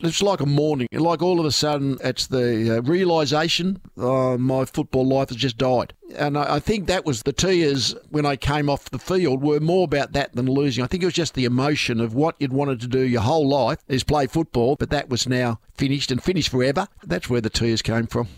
[0.00, 0.88] it's like a morning.
[0.92, 5.58] Like all of a sudden, it's the uh, realisation uh, my football life has just
[5.58, 5.92] died.
[6.16, 9.60] And I, I think that was the tears when I came off the field were
[9.60, 10.84] more about that than losing.
[10.84, 13.48] I think it was just the emotion of what you'd wanted to do your whole
[13.48, 16.88] life is play football, but that was now finished and finished forever.
[17.04, 18.28] That's where the tears came from.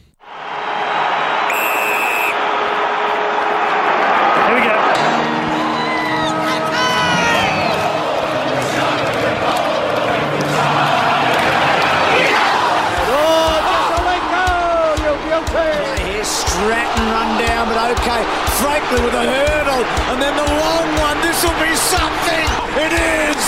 [18.60, 21.16] Franklin with a hurdle, and then the long one.
[21.24, 22.44] This will be something.
[22.76, 23.40] It is.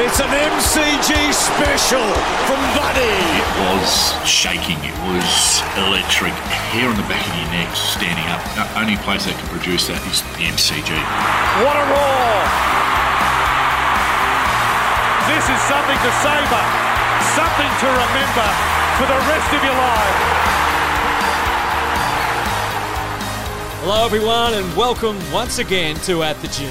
[0.00, 2.08] It's an MCG special
[2.48, 3.20] from Buddy.
[3.36, 4.80] It was shaking.
[4.80, 6.32] It was electric.
[6.72, 8.40] Hair on the back of your neck standing up.
[8.56, 10.88] The only place that can produce that is the MCG.
[11.60, 12.40] What a roar!
[15.28, 16.64] This is something to savour,
[17.36, 18.48] something to remember
[18.96, 20.57] for the rest of your life.
[23.90, 26.68] Hello, everyone, and welcome once again to At the G.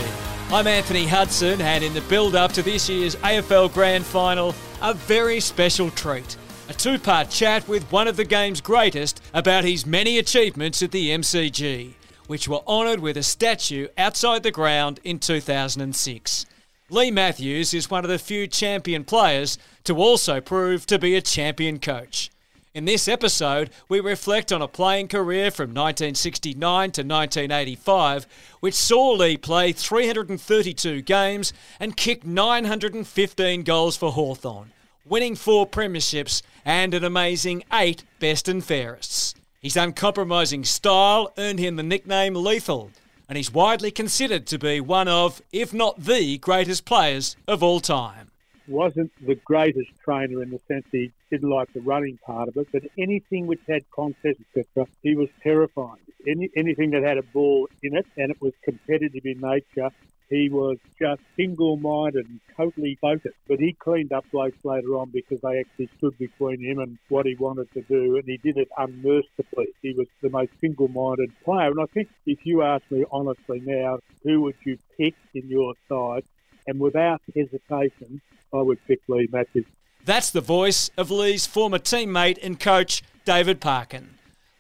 [0.52, 4.94] I'm Anthony Hudson, and in the build up to this year's AFL Grand Final, a
[4.94, 6.38] very special treat.
[6.70, 10.92] A two part chat with one of the game's greatest about his many achievements at
[10.92, 11.94] the MCG,
[12.28, 16.46] which were honoured with a statue outside the ground in 2006.
[16.92, 21.22] Leigh Matthews is one of the few champion players to also prove to be a
[21.22, 22.30] champion coach.
[22.73, 26.60] In this episode, we reflect on a playing career from 1969
[26.92, 28.28] to 1985,
[28.59, 34.74] which saw Leigh play 332 games and kick 915 goals for Hawthorn,
[35.06, 39.34] winning four premierships and an amazing eight best and fairests.
[39.62, 42.92] His uncompromising style earned him the nickname Lethal,
[43.28, 47.80] and he's widely considered to be one of, if not the greatest players of all
[47.80, 48.27] time.
[48.68, 52.68] Wasn't the greatest trainer in the sense he didn't like the running part of it,
[52.72, 56.00] but anything which had contests, etc., he was terrifying.
[56.28, 59.90] Any, anything that had a ball in it and it was competitive in nature,
[60.30, 63.38] he was just single-minded and totally focused.
[63.47, 67.25] But he cleaned up blokes later on because they actually stood between him and what
[67.25, 69.68] he wanted to do, and he did it unmercifully.
[69.81, 71.70] He was the most single-minded player.
[71.70, 75.75] And I think if you ask me honestly now, who would you pick in your
[75.88, 76.24] side?
[76.67, 78.22] And without hesitation,
[78.53, 79.66] I would pick Leigh Matthews.
[80.05, 84.09] That's the voice of Leigh's former teammate and coach, David Parkin.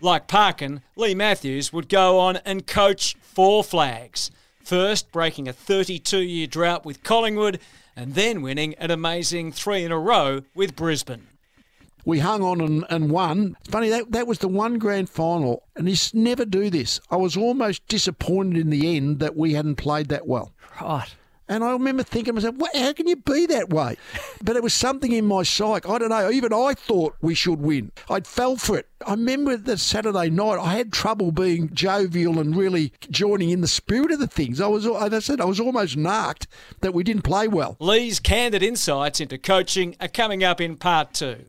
[0.01, 4.29] Like Parkin, Leigh Matthews would go on and coach four flags.
[4.63, 7.59] First, breaking a 32 year drought with Collingwood,
[7.95, 11.27] and then winning an amazing three in a row with Brisbane.
[12.05, 13.55] we hung on and, and won.
[13.61, 16.99] It's funny, that, that was the one grand final, and he's never do this.
[17.09, 20.51] I was almost disappointed in the end that we hadn't played that well.
[20.81, 21.15] Right.
[21.49, 23.95] And I remember thinking to myself, "What- how can you be that way?
[24.43, 25.87] But it was something in my psyche.
[25.87, 26.29] I don't know.
[26.29, 27.91] Even I thought we should win.
[28.09, 28.87] I'd fell for it.
[29.05, 33.67] I remember that Saturday night, I had trouble being jovial and really joining in the
[33.67, 34.59] spirit of the things.
[34.59, 36.47] I was, as I said, I was almost narked
[36.81, 37.77] that we didn't play well.
[37.79, 41.45] Leigh's candid insights into coaching are coming up in part two.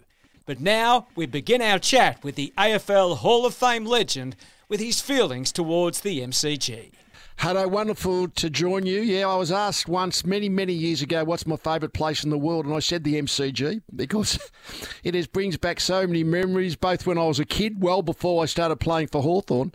[0.47, 4.37] But now we begin our chat with the AFL Hall of Fame legend
[4.69, 6.93] with his feelings towards the MCG.
[7.41, 9.01] Hello, wonderful to join you.
[9.01, 12.37] Yeah, I was asked once many, many years ago, what's my favourite place in the
[12.37, 12.67] world?
[12.67, 14.41] And I said the MCG because
[15.05, 18.43] it is, brings back so many memories, both when I was a kid, well before
[18.43, 19.73] I started playing for Hawthorn,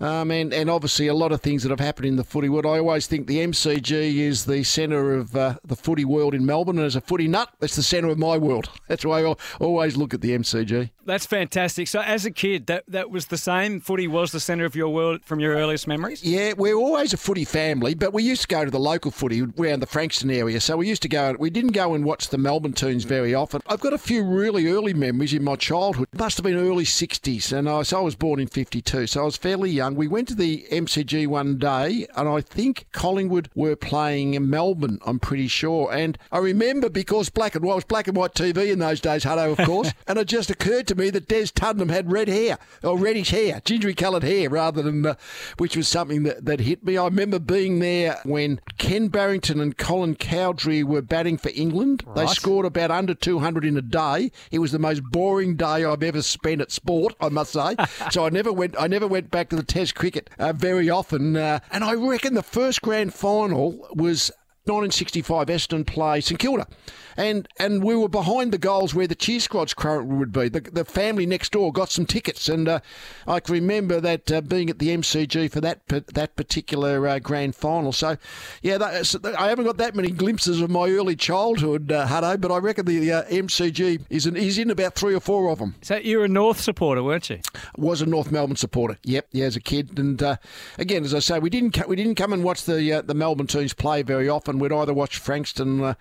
[0.00, 2.64] um, and, and obviously a lot of things that have happened in the footy world.
[2.64, 6.78] I always think the MCG is the centre of uh, the footy world in Melbourne,
[6.78, 8.70] and as a footy nut, it's the centre of my world.
[8.88, 10.88] That's why I always look at the MCG.
[11.04, 11.88] That's fantastic.
[11.88, 13.80] So, as a kid, that, that was the same.
[13.80, 16.22] Footy was the centre of your world from your earliest memories.
[16.22, 19.42] Yeah, we're always a footy family, but we used to go to the local footy
[19.42, 20.60] around the Frankston area.
[20.60, 21.34] So we used to go.
[21.38, 23.62] We didn't go and watch the Melbourne tunes very often.
[23.66, 26.08] I've got a few really early memories in my childhood.
[26.12, 29.22] It must have been early '60s, and I, so I was born in '52, so
[29.22, 29.96] I was fairly young.
[29.96, 34.98] We went to the MCG one day, and I think Collingwood were playing in Melbourne.
[35.04, 38.34] I'm pretty sure, and I remember because black and white it was black and white
[38.34, 41.46] TV in those days, Huddo, of course, and it just occurred to me that Des
[41.46, 45.14] Tuddenham had red hair or reddish hair, gingery coloured hair, rather than uh,
[45.58, 46.96] which was something that, that hit me.
[46.96, 52.04] I remember being there when Ken Barrington and Colin Cowdrey were batting for England.
[52.14, 54.30] They scored about under 200 in a day.
[54.50, 57.76] It was the most boring day I've ever spent at sport, I must say.
[58.10, 58.74] so I never went.
[58.78, 61.36] I never went back to the Test cricket uh, very often.
[61.36, 64.30] Uh, and I reckon the first grand final was
[64.64, 66.66] 1965 Essendon play St Kilda,
[67.16, 70.48] and and we were behind the goals where the cheer squad's current would be.
[70.48, 72.80] The, the family next door got some tickets, and uh,
[73.26, 77.56] I can remember that uh, being at the MCG for that that particular uh, grand
[77.56, 77.92] final.
[77.92, 78.16] So,
[78.62, 82.40] yeah, that, so I haven't got that many glimpses of my early childhood, uh, Huddo,
[82.40, 85.58] but I reckon the uh, MCG is an, is in about three or four of
[85.58, 85.74] them.
[85.82, 87.40] So you were a North supporter, weren't you?
[87.76, 88.98] Was a North Melbourne supporter.
[89.04, 90.36] Yep, yeah, as a kid, and uh,
[90.78, 93.46] again, as I say, we didn't we didn't come and watch the uh, the Melbourne
[93.46, 94.51] teams play very often.
[94.58, 95.94] We'd either watch Frankston uh,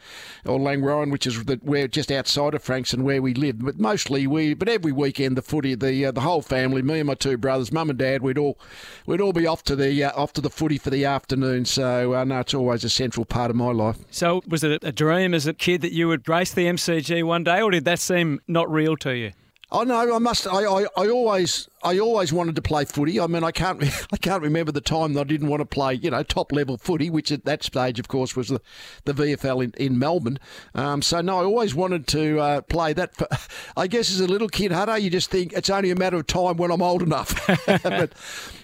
[0.46, 3.60] or Langwarrin, which is the, where just outside of Frankston where we live.
[3.60, 7.08] But mostly we, but every weekend the footy, the uh, the whole family, me and
[7.08, 8.58] my two brothers, mum and dad, we'd all
[9.06, 11.66] we'd all be off to the uh, off to the footy for the afternoon.
[11.66, 13.98] So uh, no, it's always a central part of my life.
[14.12, 17.44] So was it a dream as a kid that you would grace the MCG one
[17.44, 19.32] day, or did that seem not real to you?
[19.74, 20.48] Oh no, I must.
[20.48, 23.22] I, I, I always I always wanted to play footy.
[23.22, 23.82] I mean, I can't
[24.12, 25.94] I can't remember the time that I didn't want to play.
[25.94, 28.60] You know, top level footy, which at that stage, of course, was the,
[29.06, 30.40] the VFL in, in Melbourne.
[30.76, 33.16] Um, so no, I always wanted to uh, play that.
[33.16, 33.28] For,
[33.78, 36.28] I guess as a little kid, Huddo, you just think it's only a matter of
[36.28, 37.34] time when I'm old enough.
[37.66, 38.14] but,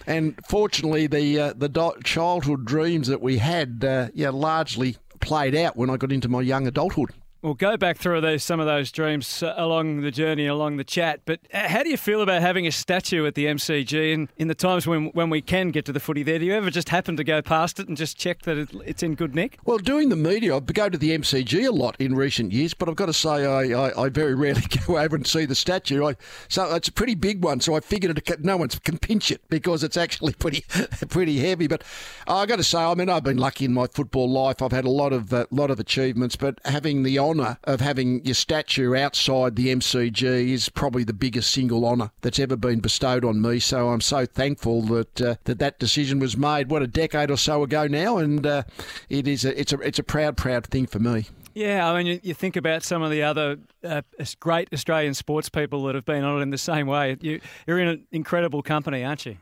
[0.06, 5.74] and fortunately, the uh, the childhood dreams that we had, uh, yeah, largely played out
[5.74, 7.10] when I got into my young adulthood.
[7.42, 10.84] We'll go back through those, some of those dreams uh, along the journey, along the
[10.84, 11.20] chat.
[11.24, 14.12] But uh, how do you feel about having a statue at the MCG?
[14.14, 16.54] And in the times when, when we can get to the footy there, do you
[16.54, 19.34] ever just happen to go past it and just check that it, it's in good
[19.34, 19.58] nick?
[19.64, 22.88] Well, doing the media, I've go to the MCG a lot in recent years, but
[22.88, 26.06] I've got to say I, I, I very rarely go over and see the statue.
[26.06, 26.16] I,
[26.48, 29.42] so it's a pretty big one, so I figured it, no one can pinch it
[29.48, 30.64] because it's actually pretty
[31.08, 31.66] pretty heavy.
[31.66, 31.84] But
[32.26, 34.60] I've got to say, I mean, I've been lucky in my football life.
[34.60, 38.24] I've had a lot of uh, lot of achievements, but having the honour of having
[38.24, 43.24] your statue outside the MCG is probably the biggest single honour that's ever been bestowed
[43.24, 43.58] on me.
[43.58, 46.70] So I'm so thankful that uh, that that decision was made.
[46.70, 48.62] What a decade or so ago now, and uh,
[49.08, 51.26] it is a, it's a it's a proud proud thing for me.
[51.54, 54.02] Yeah, I mean, you, you, think about some of the other uh,
[54.38, 57.16] great Australian sports people that have been on it in the same way.
[57.20, 59.38] You, you're in an incredible company, aren't you?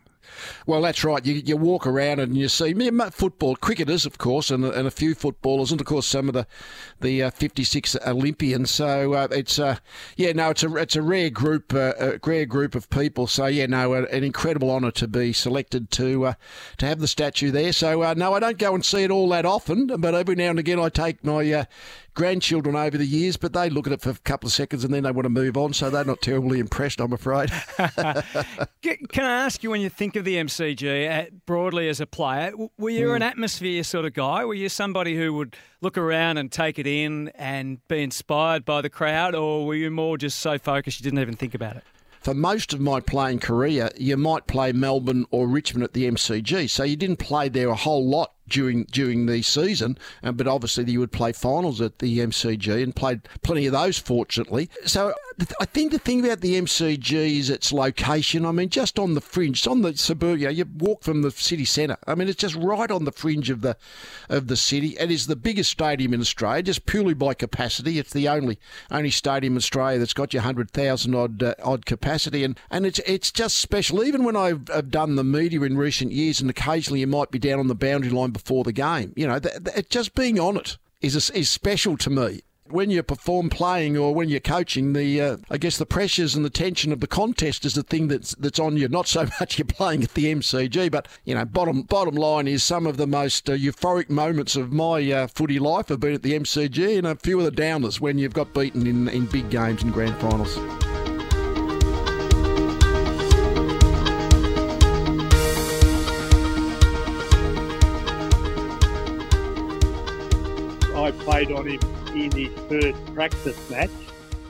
[0.67, 1.25] Well, that's right.
[1.25, 2.75] You, you walk around and you see
[3.11, 6.47] football, cricketers, of course, and, and a few footballers, and of course some of the
[7.01, 8.71] the uh, 56 Olympians.
[8.71, 9.77] So uh, it's uh,
[10.17, 13.27] yeah, no, it's a it's a rare group, uh, a rare group of people.
[13.27, 16.35] So yeah, no, an incredible honour to be selected to uh,
[16.79, 17.73] to have the statue there.
[17.73, 20.51] So uh, no, I don't go and see it all that often, but every now
[20.51, 21.67] and again I take my
[22.17, 24.93] grandchildren over the years, but they look at it for a couple of seconds and
[24.93, 27.51] then they want to move on, so they're not terribly impressed, I'm afraid.
[28.83, 32.53] Can I ask you, when you think of the MCG uh, broadly as a player,
[32.79, 33.17] were you mm.
[33.17, 34.45] an atmosphere sort of guy?
[34.45, 38.81] Were you somebody who would look around and take it in and be inspired by
[38.81, 41.85] the crowd, or were you more just so focused you didn't even think about it?
[42.23, 46.69] for most of my playing career, you might play Melbourne or Richmond at the MCG.
[46.69, 50.91] So you didn't play there a whole lot during during the season, uh, but obviously
[50.91, 54.71] you would play finals at the MCG and played plenty of those, fortunately.
[54.85, 55.15] So
[55.61, 58.47] I think the thing about the MCG is its location.
[58.47, 60.51] I mean, just on the fringe, it's on the suburbia.
[60.51, 61.99] You walk from the city centre.
[62.07, 63.77] I mean, it's just right on the fringe of the
[64.29, 64.97] of the city.
[64.99, 67.99] It is the biggest stadium in Australia, just purely by capacity.
[67.99, 68.59] It's the only
[68.91, 72.87] only stadium in Australia that's got your hundred thousand odd uh, odd capacity, and and
[72.87, 74.03] it's it's just special.
[74.05, 77.39] Even when I've, I've done the media in recent years, and occasionally you might be
[77.39, 79.13] down on the boundary line before the game.
[79.17, 82.43] You know, th- th- just being on it is is special to me.
[82.69, 86.45] When you perform playing or when you're coaching, the uh, I guess the pressures and
[86.45, 88.89] the tension of the contest is the thing that's that's on you.
[88.89, 92.63] Not so much you're playing at the MCG, but you know, bottom bottom line is
[92.63, 96.23] some of the most uh, euphoric moments of my uh, footy life have been at
[96.23, 99.49] the MCG, and a few of the downers when you've got beaten in in big
[99.49, 100.59] games and grand finals.
[111.07, 111.81] I played on him
[112.17, 113.91] in his first practice match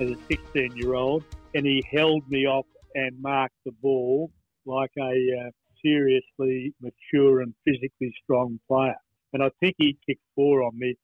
[0.01, 1.23] as a 16 year old,
[1.55, 4.31] and he held me off and marked the ball
[4.65, 5.51] like a uh,
[5.85, 8.97] seriously mature and physically strong player.
[9.35, 10.97] And I think he kicked four on me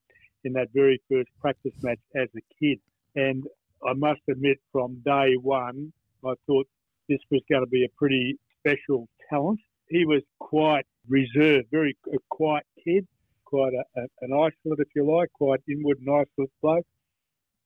[0.45, 2.81] in that very first practice match as a kid.
[3.15, 3.47] And
[3.87, 5.93] I must admit, from day one,
[6.25, 6.67] I thought
[7.11, 9.61] this was going to be a pretty special talent.
[9.91, 13.07] He was quite reserved, very a quiet kid,
[13.53, 16.87] quite a, a, an isolate, if you like, quite inward and isolate bloke.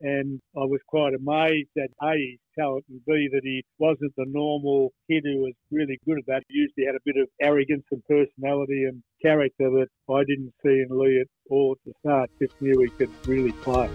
[0.01, 4.27] And I was quite amazed at A, his talent, and B, that he wasn't the
[4.29, 6.43] normal kid who was really good at that.
[6.49, 10.83] He usually had a bit of arrogance and personality and character that I didn't see
[10.83, 12.31] in Leigh at all at the start.
[12.39, 13.89] Just knew he could really play.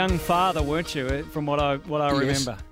[0.00, 1.06] Young father, weren't you?
[1.08, 2.20] eh, From what I what I Yes.
[2.46, 2.62] remember.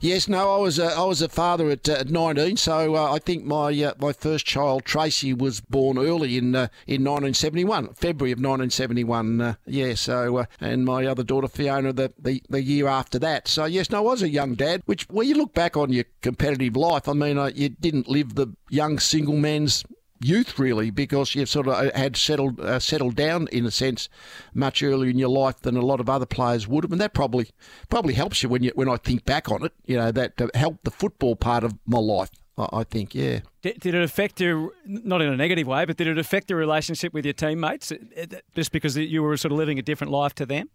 [0.00, 3.12] Yes, no, I was a, I was a father at, uh, at 19, so uh,
[3.12, 7.94] I think my uh, my first child Tracy was born early in uh, in 1971,
[7.94, 9.40] February of 1971.
[9.40, 13.48] Uh, yeah, so uh, and my other daughter Fiona the, the the year after that.
[13.48, 14.82] So yes, no, I was a young dad.
[14.86, 18.34] Which when you look back on your competitive life, I mean, uh, you didn't live
[18.34, 19.82] the young single man's
[20.24, 24.08] youth really because you've sort of uh, had settled uh, settled down in a sense
[24.54, 27.12] much earlier in your life than a lot of other players would have and that
[27.12, 27.48] probably
[27.88, 30.48] probably helps you when you when I think back on it you know that uh,
[30.54, 34.70] helped the football part of my life I, think yeah Did, did it affect your,
[34.86, 38.26] not in a negative way, but did it affect the relationship with your teammates eh,
[38.54, 40.70] just because you were sort of living a different life to them?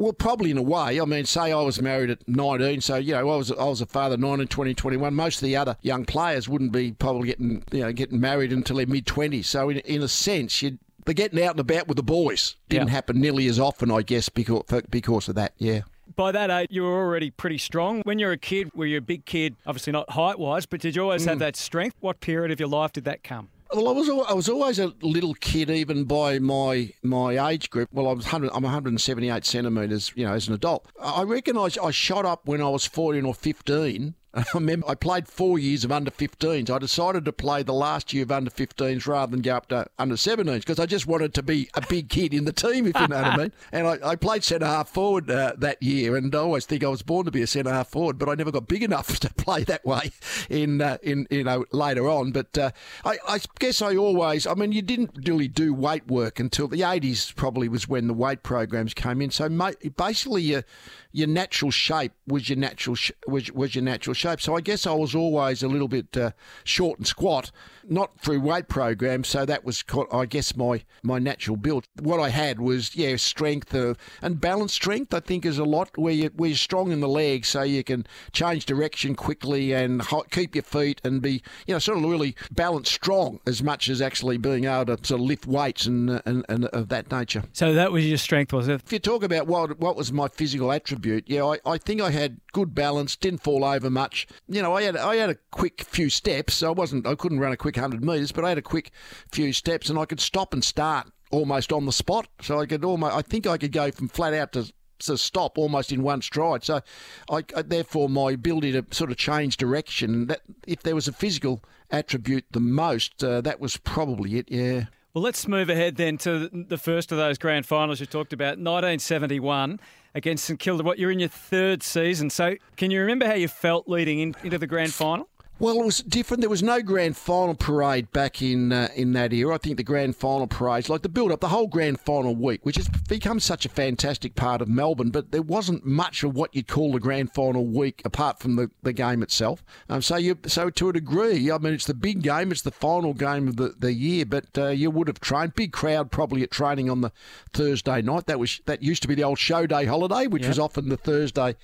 [0.00, 0.98] Well, probably in a way.
[0.98, 3.82] I mean, say I was married at 19, so you know I was I was
[3.82, 5.12] a father 19, 20, 21.
[5.12, 8.78] Most of the other young players wouldn't be probably getting you know getting married until
[8.78, 9.44] their mid 20s.
[9.44, 12.56] So in in a sense, you they're getting out and about with the boys.
[12.70, 12.94] Didn't Yeah.
[12.94, 15.52] happen nearly as often, I guess, because because of that.
[15.58, 15.82] Yeah.
[16.16, 18.00] By that age, you were already pretty strong.
[18.04, 19.56] When you're a kid, were you a big kid?
[19.66, 21.40] Obviously not height wise, but did you always have mm.
[21.40, 21.96] that strength?
[22.00, 23.50] What period of your life did that come?
[23.72, 27.88] Well, I was I was always a little kid, even by my my age group.
[27.92, 30.86] Well, I was 100, I'm 178 centimetres, you know, as an adult.
[31.00, 34.14] I reckon I, I shot up when I was 14 or 15.
[34.34, 36.70] I remember I played four years of under 15s.
[36.70, 39.86] I decided to play the last year of under 15s rather than go up to
[39.98, 42.98] under 17s because I just wanted to be a big kid in the team, if
[42.98, 43.52] you know what I mean.
[43.72, 46.88] And I, I played centre half forward uh, that year, and I always think I
[46.88, 49.32] was born to be a centre half forward, but I never got big enough to
[49.34, 50.12] play that way
[50.48, 52.32] in uh, in you know later on.
[52.32, 52.70] But uh,
[53.04, 56.80] I, I guess I always, I mean, you didn't really do weight work until the
[56.80, 57.34] 80s.
[57.34, 59.30] Probably was when the weight programs came in.
[59.30, 59.48] So
[59.96, 60.64] basically, your
[61.12, 64.40] your natural shape was your natural sh- was, was your natural shape.
[64.40, 66.30] So I guess I was always a little bit uh,
[66.64, 67.50] short and squat,
[67.88, 69.28] not through weight programs.
[69.28, 71.86] So that was, I guess, my my natural build.
[72.00, 75.12] What I had was yeah, strength uh, and balance strength.
[75.12, 77.82] I think is a lot where you where you're strong in the legs, so you
[77.82, 82.04] can change direction quickly and ho- keep your feet and be you know sort of
[82.04, 86.22] really balanced strong as much as actually being able to sort of lift weights and
[86.24, 87.42] and, and of that nature.
[87.52, 88.82] So that was your strength, was it?
[88.84, 92.10] If you talk about what what was my physical attribute, yeah, I, I think I
[92.10, 94.26] had good balance, didn't fall over much.
[94.48, 96.54] You know, I had I had a quick few steps.
[96.54, 98.90] So I wasn't I couldn't run a quick hundred metres, but I had a quick
[99.30, 102.28] few steps, and I could stop and start almost on the spot.
[102.42, 105.56] So I could almost I think I could go from flat out to to stop
[105.56, 106.62] almost in one stride.
[106.62, 106.82] So,
[107.30, 110.26] I, I- therefore, my ability to sort of change direction.
[110.26, 114.50] That if there was a physical attribute the most, uh, that was probably it.
[114.50, 114.84] Yeah.
[115.14, 118.58] Well, let's move ahead then to the first of those grand finals you talked about,
[118.58, 119.80] 1971
[120.14, 120.82] against St Kilda.
[120.82, 124.34] What you're in your third season, so can you remember how you felt leading in,
[124.42, 125.29] into the grand final?
[125.60, 126.40] Well, it was different.
[126.40, 129.56] There was no grand final parade back in uh, in that era.
[129.56, 132.64] I think the grand final parades, like the build up, the whole grand final week,
[132.64, 136.54] which has become such a fantastic part of Melbourne, but there wasn't much of what
[136.56, 139.62] you'd call the grand final week apart from the, the game itself.
[139.90, 142.70] Um, so you so to a degree, I mean, it's the big game, it's the
[142.70, 146.42] final game of the, the year, but uh, you would have trained big crowd probably
[146.42, 147.12] at training on the
[147.52, 148.24] Thursday night.
[148.24, 150.96] That was that used to be the old show day holiday, which was often the
[150.96, 151.54] Thursday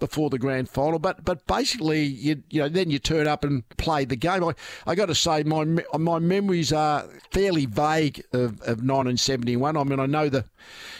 [0.00, 0.98] before the grand final.
[0.98, 4.42] But but basically, you you know then you turn up and played the game.
[4.42, 4.54] I,
[4.86, 5.64] I got to say my
[5.98, 9.76] my memories are fairly vague of, of 1971.
[9.76, 10.44] I mean I know the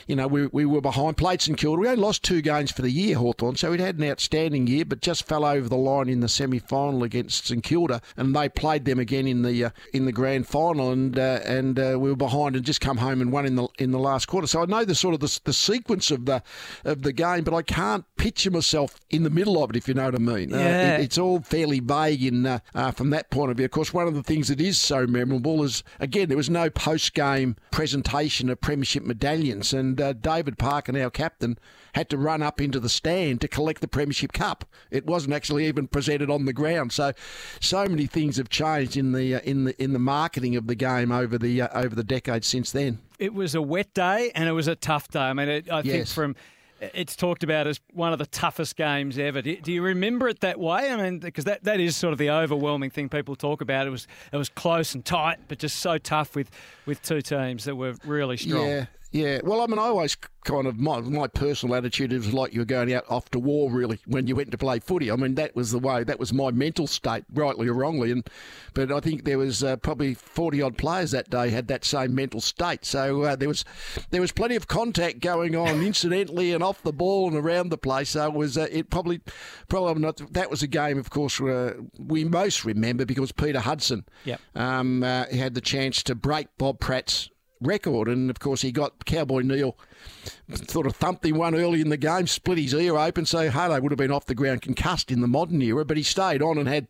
[0.06, 1.80] you know we, we were behind played St Kilda.
[1.80, 4.84] We only lost two games for the year Hawthorn, so we'd had an outstanding year,
[4.84, 8.48] but just fell over the line in the semi final against St Kilda, and they
[8.48, 12.10] played them again in the uh, in the grand final, and uh, and uh, we
[12.10, 14.46] were behind and just come home and won in the in the last quarter.
[14.46, 16.42] So I know the sort of the, the sequence of the
[16.84, 19.94] of the game, but I can't picture myself in the middle of it, if you
[19.94, 20.52] know what I mean.
[20.54, 20.96] Uh, Yeah.
[20.96, 23.66] it- it's all fairly vague in uh, uh, from that point of view.
[23.66, 26.70] Of course, one of the things that is so memorable is again there was no
[26.70, 31.58] post game presentation of premiership medallions, and uh, David Parkin, our captain,
[31.94, 34.64] had to run up into the stand to collect the premiership cup.
[34.90, 36.92] It wasn't actually even presented on the ground.
[36.92, 37.12] So,
[37.60, 40.74] so many things have changed in the uh, in the in the marketing of the
[40.74, 42.98] game over the uh, over the decades since then.
[43.18, 45.20] It was a wet day and it was a tough day.
[45.20, 46.36] I mean, it, I think from
[46.80, 49.42] it's talked about as one of the toughest games ever.
[49.42, 50.90] Do, do you remember it that way?
[50.90, 53.86] I mean, because that, that is sort of the overwhelming thing people talk about.
[53.86, 56.50] It was it was close and tight, but just so tough with
[56.86, 58.66] with two teams that were really strong.
[58.68, 59.40] Yeah, yeah.
[59.42, 62.64] Well, I mean, I always kind of my my personal attitude is like you were
[62.64, 65.10] going out off to war, really, when you went to play footy.
[65.10, 66.04] I mean, that was the way.
[66.04, 68.10] That was my mental state, rightly or wrongly.
[68.10, 68.28] And
[68.74, 72.14] but I think there was uh, probably forty odd players that day had that same
[72.14, 72.84] mental state.
[72.84, 73.64] So uh, there was
[74.10, 77.78] there was plenty of contact going on, incidentally, and off the ball and around the
[77.78, 78.10] place.
[78.10, 79.20] So it was uh, it probably
[79.68, 80.20] probably not.
[80.32, 84.40] That was a game, of course, uh, we most remember because Peter Hudson Yep.
[84.54, 88.08] um, uh, had the chance to break Bob Pratt's record.
[88.08, 89.76] And of course, he got Cowboy Neale
[90.68, 93.26] sort of thumped him one early in the game, split his ear open.
[93.26, 96.02] So Huddo would have been off the ground concussed in the modern era, but he
[96.02, 96.88] stayed on and had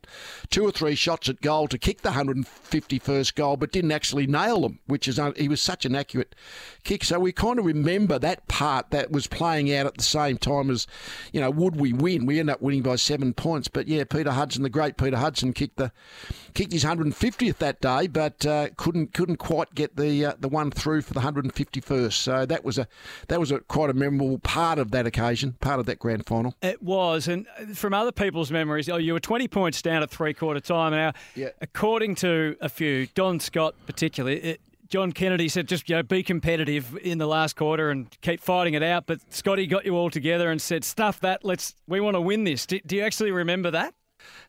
[0.49, 4.61] two or three shots at goal to kick the 151st goal, but didn't actually nail
[4.61, 6.35] them, which is he was such an accurate
[6.83, 7.03] kick.
[7.03, 10.69] So we kind of remember that part that was playing out at the same time
[10.69, 10.87] as,
[11.33, 12.25] you know, would we win?
[12.25, 13.67] We end up winning by seven points.
[13.67, 15.91] But yeah, Peter Hudson, the great Peter Hudson, kicked the
[16.53, 20.58] kicked his 150th that day, but uh, couldn't couldn't quite get the uh, the one
[20.71, 22.13] through for the 151st.
[22.13, 22.87] So that was a
[23.27, 26.55] that was a quite a memorable part of that occasion, part of that grand final.
[26.61, 30.33] It was, and from other people's memories, oh, you were 20 points down at three
[30.33, 30.91] quarter time.
[30.91, 31.49] Now, Yeah.
[31.61, 34.39] according to a few, Don Scott particularly.
[34.39, 38.39] It, John Kennedy said, just you know, be competitive in the last quarter and keep
[38.41, 39.05] fighting it out.
[39.05, 41.45] But Scotty got you all together and said, "Stuff that.
[41.45, 41.75] Let's.
[41.87, 43.93] We want to win this." Do, do you actually remember that?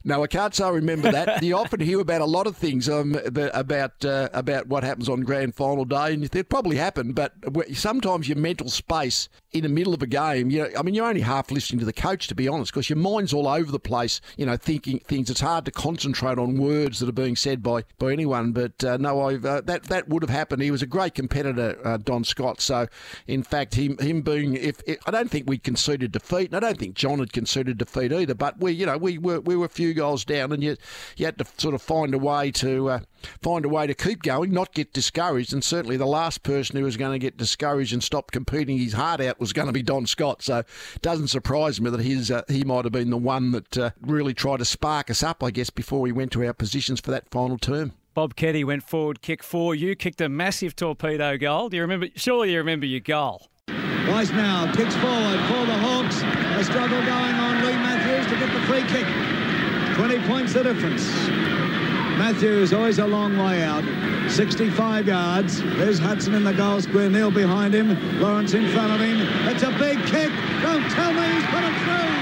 [0.04, 1.42] No, I can't say I remember that.
[1.42, 3.18] you often hear about a lot of things um,
[3.54, 7.34] about uh, about what happens on grand final day, and it probably happened, but
[7.74, 11.06] sometimes your mental space in the middle of a game, you know, I mean, you're
[11.06, 13.80] only half listening to the coach, to be honest, because your mind's all over the
[13.80, 15.28] place, you know, thinking things.
[15.28, 18.52] It's hard to concentrate on words that are being said by, by anyone.
[18.52, 20.62] But uh, no, I've, uh, that that would have happened.
[20.62, 22.60] He was a great competitor, uh, Don Scott.
[22.60, 22.86] So,
[23.26, 26.60] in fact, him him being, if, if I don't think we conceded defeat, and I
[26.60, 28.34] don't think John had conceded defeat either.
[28.34, 30.76] But we, you know, we were we were a few goals down, and you
[31.16, 33.00] you had to sort of find a way to uh,
[33.42, 35.52] find a way to keep going, not get discouraged.
[35.52, 38.92] And certainly, the last person who was going to get discouraged and stop competing his
[38.92, 40.42] heart out was going to be Don Scott.
[40.42, 43.78] So, it doesn't surprise me that his uh, he might have been the one that
[43.78, 47.00] uh, really tried to spark us up, I guess, before we went to our positions
[47.00, 47.92] for that final term.
[48.12, 49.74] Bob Keddie went forward, kick four.
[49.74, 51.68] You kicked a massive torpedo goal.
[51.68, 52.08] Do you remember?
[52.16, 53.46] Surely you remember your goal.
[53.68, 56.20] Rice now kicks forward for the Hawks.
[56.58, 59.06] A struggle going on Leigh Matthews to get the free kick.
[59.94, 61.69] 20 points the difference.
[62.20, 63.82] Matthews always a long way out.
[64.30, 65.62] 65 yards.
[65.62, 67.08] There's Hudson in the goal square.
[67.08, 68.20] Neale behind him.
[68.20, 69.22] Lawrence in front of him.
[69.48, 70.30] It's a big kick.
[70.60, 72.20] Don't tell me he's put it through.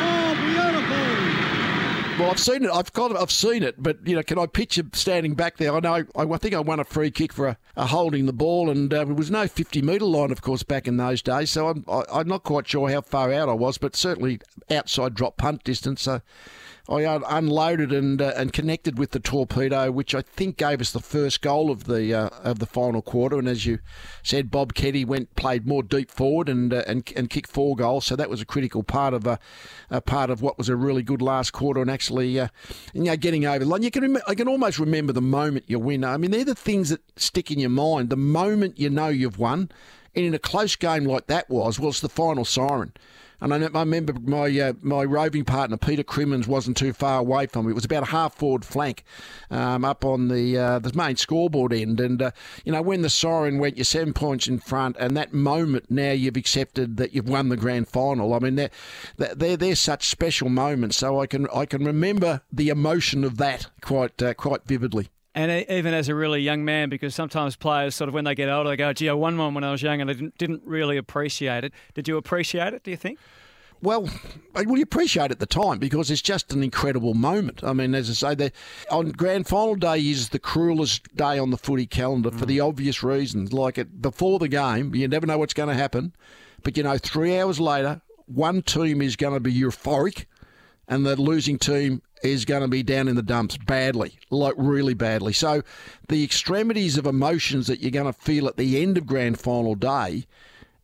[0.00, 2.18] Oh, beautiful.
[2.18, 2.70] Well, I've seen it.
[2.70, 3.14] I've got.
[3.14, 5.76] I've seen it, but you know, can I picture standing back there?
[5.76, 6.04] I know.
[6.16, 8.92] I, I think I won a free kick for a, a holding the ball, and
[8.92, 11.50] uh, there was no fifty-metre line, of course, back in those days.
[11.50, 11.84] So I'm.
[11.86, 15.62] I, I'm not quite sure how far out I was, but certainly outside drop punt
[15.62, 16.00] distance.
[16.00, 16.22] So
[16.88, 20.90] I un- unloaded and uh, and connected with the torpedo, which I think gave us
[20.90, 23.38] the first goal of the uh, of the final quarter.
[23.38, 23.78] And as you
[24.22, 28.06] said, Bob Keddie went played more deep forward and uh, and and kicked four goals.
[28.06, 29.38] So that was a critical part of a,
[29.90, 32.48] a part of what was a really good last quarter and actually uh,
[32.92, 33.82] you know getting over the line.
[33.82, 36.04] You can rem- I can almost remember the moment you win.
[36.04, 38.10] I mean, they're the things that stick in your mind.
[38.10, 39.70] The moment you know you've won,
[40.14, 42.92] and in a close game like that was was the final siren.
[43.40, 47.46] And I, I remember my uh, my roving partner Peter Crimmins wasn't too far away
[47.46, 47.72] from me.
[47.72, 49.04] It was about a half forward flank,
[49.50, 52.00] um, up on the uh, the main scoreboard end.
[52.00, 52.30] And uh,
[52.64, 56.12] you know when the siren went, you're seven points in front, and that moment now
[56.12, 58.34] you've accepted that you've won the grand final.
[58.34, 58.70] I mean they're
[59.16, 60.96] they're, they're such special moments.
[60.98, 65.08] So I can I can remember the emotion of that quite uh, quite vividly.
[65.40, 68.50] And even as a really young man, because sometimes players sort of when they get
[68.50, 70.62] older, they go, "Gee, I won one when I was young, and I didn't, didn't
[70.66, 72.84] really appreciate it." Did you appreciate it?
[72.84, 73.18] Do you think?
[73.80, 74.06] Well,
[74.54, 77.64] well, you appreciate it at the time because it's just an incredible moment.
[77.64, 78.52] I mean, as I say, the,
[78.90, 82.68] on grand final day is the cruelest day on the footy calendar for the mm.
[82.68, 83.54] obvious reasons.
[83.54, 86.14] Like it before the game, you never know what's going to happen,
[86.62, 90.26] but you know, three hours later, one team is going to be euphoric,
[90.86, 94.94] and the losing team is going to be down in the dumps badly, like really
[94.94, 95.32] badly.
[95.32, 95.62] So,
[96.08, 99.74] the extremities of emotions that you're going to feel at the end of grand final
[99.74, 100.26] day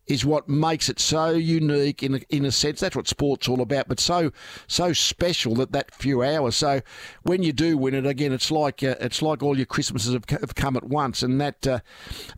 [0.06, 2.80] is what makes it so unique in a, in a sense.
[2.80, 4.32] That's what sport's all about, but so
[4.66, 6.56] so special that that few hours.
[6.56, 6.80] So
[7.22, 10.24] when you do win it again, it's like uh, it's like all your Christmases have,
[10.28, 11.80] have come at once, and that uh,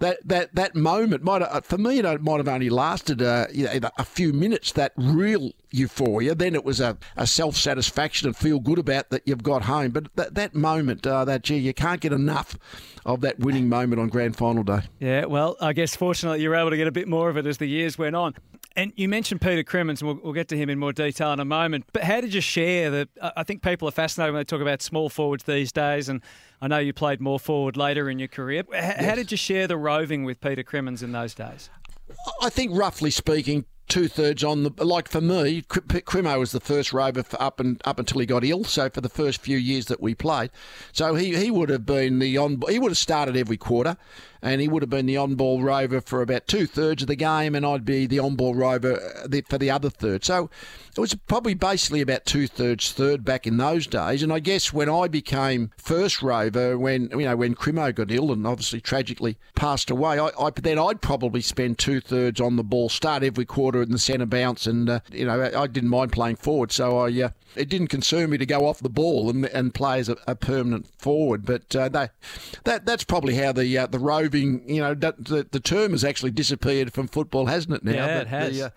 [0.01, 3.65] that that that moment might have, for me it might have only lasted uh, you
[3.65, 4.73] know, a few minutes.
[4.73, 6.35] That real euphoria.
[6.35, 9.91] Then it was a, a self satisfaction and feel good about that you've got home.
[9.91, 12.57] But that that moment, uh, that gee, you can't get enough
[13.05, 14.81] of that winning moment on grand final day.
[14.99, 17.58] Yeah, well, I guess fortunately you're able to get a bit more of it as
[17.59, 18.35] the years went on.
[18.77, 21.41] And you mentioned Peter Crimmins, and we'll, we'll get to him in more detail in
[21.41, 21.87] a moment.
[21.93, 23.09] But how did you share the?
[23.37, 26.23] I think people are fascinated when they talk about small forwards these days, and
[26.63, 28.63] I know you played more forward later in your career.
[28.73, 31.71] H- How did you share the roving with Peter Crimmins in those days?
[32.41, 36.61] I think roughly speaking, two thirds on the like for me, Cr- Crimo was the
[36.61, 38.63] first rover for up and up until he got ill.
[38.65, 40.51] So for the first few years that we played,
[40.93, 43.97] so he, he would have been the on he would have started every quarter,
[44.43, 47.55] and he would have been the on-ball rover for about two thirds of the game,
[47.55, 50.25] and I'd be the on-ball rover uh, for the other third.
[50.25, 50.51] So
[50.97, 54.23] it was probably basically about two thirds third back in those days.
[54.23, 58.33] And I guess when I became first rover, when you know when Crimo got ill
[58.33, 62.65] and obviously tragically passed away, I, I then I'd probably spend two thirds on the
[62.65, 65.91] ball, start every quarter in the centre bounce, and uh, you know I, I, didn't
[65.91, 69.31] mind playing forward, so I uh, it didn't concern me to go off the ball
[69.31, 71.45] and, and play as a, a permanent forward.
[71.45, 72.09] But uh, they,
[72.65, 76.31] that that's probably how the uh, the roving, you know, the, the term has actually
[76.31, 77.85] disappeared from football, hasn't it?
[77.85, 78.59] Now, yeah, it has.
[78.59, 78.71] The, uh,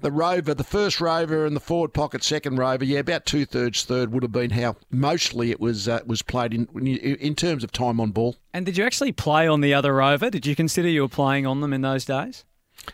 [0.00, 2.84] the rover, the first rover, and the forward pocket second rover.
[2.84, 6.54] Yeah, about two thirds third would have been how mostly it was uh, was played
[6.54, 8.36] in in terms of time on ball.
[8.52, 10.30] And did you actually play on the other rover?
[10.30, 12.44] Did you consider you were playing on them in those days?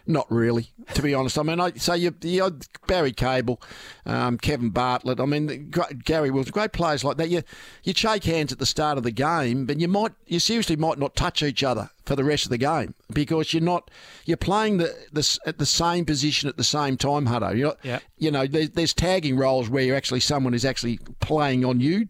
[0.07, 1.39] Not really, to be honest.
[1.39, 3.61] I mean, I so you, you Barry Cable,
[4.07, 5.21] um, Kevin Bartlett.
[5.21, 5.73] I mean,
[6.05, 7.31] Gary Wills, great players like that.
[7.31, 7.43] You
[7.83, 10.99] you shake hands at the start of the game, but you might you seriously might
[10.99, 13.91] not touch each other for the rest of the game because you're not
[14.25, 17.57] you're playing the, the at the same position at the same time, Huddo.
[17.57, 17.99] You know, yeah.
[18.19, 22.09] you know there's, there's tagging roles where you're actually someone is actually playing on you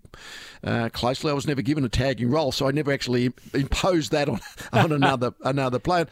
[0.64, 1.30] uh, closely.
[1.30, 4.40] I was never given a tagging role, so I never actually imposed that on
[4.72, 6.06] on another another player.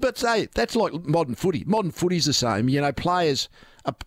[0.00, 1.64] But say that's like modern footy.
[1.66, 2.68] Modern footy's the same.
[2.68, 3.48] You know, players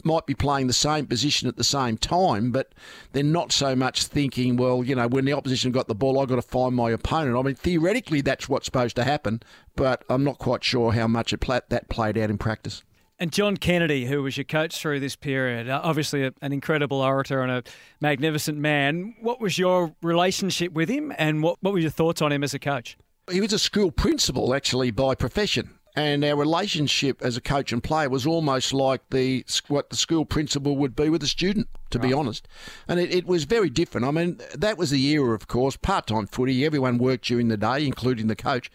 [0.04, 2.74] might be playing the same position at the same time, but
[3.14, 6.30] they're not so much thinking, well, you know, when the opposition got the ball, I've
[6.30, 7.38] got to find my opponent.
[7.38, 9.42] I mean, theoretically, that's what's supposed to happen,
[9.76, 12.84] but I'm not quite sure how much it that played out in practice.
[13.20, 17.02] And John Kennedy, who was your coach through this period, uh, obviously a, an incredible
[17.02, 17.64] orator and a
[18.00, 19.16] magnificent man.
[19.22, 22.54] What was your relationship with him, and what, what were your thoughts on him as
[22.54, 22.98] a coach?
[23.32, 27.84] He was a school principal, actually, by profession and our relationship as a coach and
[27.84, 31.98] player was almost like the what the school principal would be with a student, to
[31.98, 32.10] right.
[32.10, 32.48] be honest.
[32.88, 34.06] And it, it, was very different.
[34.06, 36.64] I mean, that was the era, of course, part-time footy.
[36.64, 38.70] Everyone worked during the day, including the coach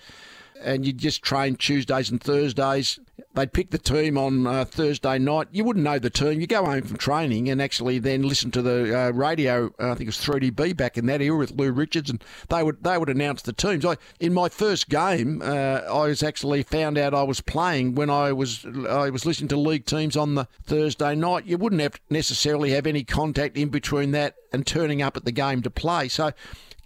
[0.60, 2.98] and you'd just train Tuesdays and Thursdays.
[3.34, 5.48] They'd pick the team on uh, Thursday night.
[5.50, 6.40] You wouldn't know the team.
[6.40, 9.72] You go home from training and actually then listen to the uh, radio.
[9.80, 12.62] Uh, I think it was 3DB back in that era with Lou Richards, and they
[12.62, 13.84] would they would announce the teams.
[13.86, 18.10] I, in my first game, uh, I was actually found out I was playing when
[18.10, 21.46] I was I was listening to league teams on the Thursday night.
[21.46, 25.32] You wouldn't have necessarily have any contact in between that and turning up at the
[25.32, 26.08] game to play.
[26.08, 26.32] So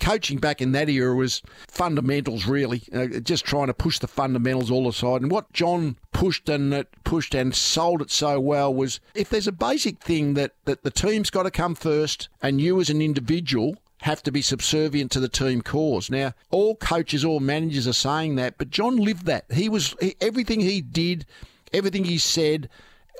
[0.01, 4.71] coaching back in that era was fundamentals, really, uh, just trying to push the fundamentals
[4.71, 5.23] all aside.
[5.23, 9.53] And what John pushed and pushed and sold it so well was if there's a
[9.53, 13.77] basic thing that, that the team's got to come first, and you as an individual
[14.03, 16.11] have to be subservient to the team cause.
[16.11, 19.47] Now, all coaches, all managers are saying that, but John lived that.
[19.51, 21.27] He was he, everything he did,
[21.73, 22.69] everything he said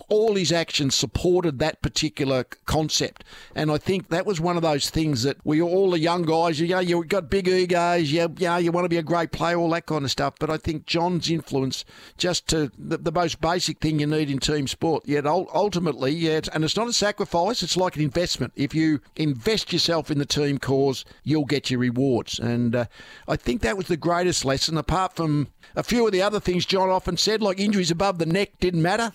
[0.09, 3.25] all his actions supported that particular concept.
[3.55, 6.61] And I think that was one of those things that we all the young guys,
[6.61, 9.33] you know, you've got big egos, you, you, know, you want to be a great
[9.33, 10.35] player, all that kind of stuff.
[10.39, 11.85] But I think John's influence,
[12.17, 16.41] just to the, the most basic thing you need in team sport, yet ultimately, yeah,
[16.53, 18.53] and it's not a sacrifice, it's like an investment.
[18.57, 22.39] If you invest yourself in the team cause, you'll get your rewards.
[22.39, 22.85] And uh,
[23.27, 26.67] I think that was the greatest lesson, apart from a few of the other things
[26.67, 29.13] John often said, like injuries above the neck didn't matter.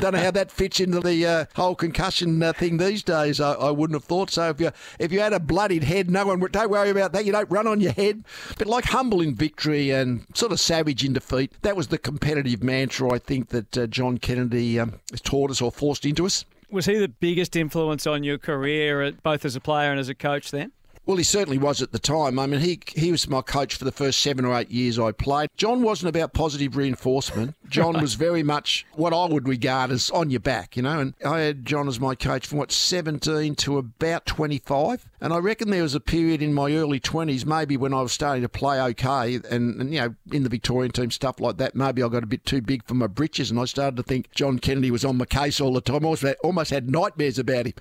[0.00, 3.40] Don't know how that fits into the uh, whole concussion uh, thing these days.
[3.40, 4.50] I, I, wouldn't have thought so.
[4.50, 6.40] If you if you had a bloodied head, no one.
[6.40, 7.24] Don't worry about that.
[7.24, 8.24] You don't run on your head.
[8.58, 11.52] But like humble in victory and sort of savage in defeat.
[11.62, 15.72] That was the competitive mantra I think that uh, John Kennedy um, taught us or
[15.72, 16.44] forced into us.
[16.70, 20.14] Was he the biggest influence on your career, both as a player and as a
[20.14, 20.50] coach?
[20.50, 20.72] Then.
[21.04, 22.38] Well, he certainly was at the time.
[22.38, 25.10] I mean, he he was my coach for the first seven or eight years I
[25.10, 25.48] played.
[25.56, 27.56] John wasn't about positive reinforcement.
[27.68, 31.00] John was very much what I would regard as on your back, you know.
[31.00, 35.04] And I had John as my coach from what seventeen to about twenty five.
[35.20, 38.12] And I reckon there was a period in my early twenties, maybe when I was
[38.12, 41.74] starting to play okay, and, and you know, in the Victorian team stuff like that.
[41.74, 44.30] Maybe I got a bit too big for my britches, and I started to think
[44.32, 46.04] John Kennedy was on my case all the time.
[46.04, 47.74] I almost had, almost had nightmares about him.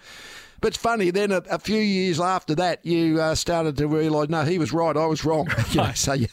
[0.62, 4.30] But it's funny, then a, a few years after that, you uh, started to realise,
[4.30, 5.50] no, he was right, I was wrong.
[5.72, 6.28] you know, so you,